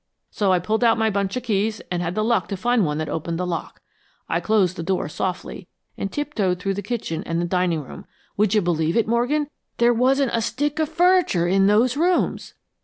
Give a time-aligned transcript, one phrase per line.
[0.31, 2.97] So I pulled out my bunch of keys and had the luck to find one
[2.97, 3.79] that opened the lock.
[4.27, 8.07] I closed the door softly, and tiptoed through the kitchen and the dining room.
[8.35, 9.45] Would you believe it, Morgan
[9.77, 12.53] THERE WASN'T A STICK OF FURNITURE IN THOSE ROOMS!"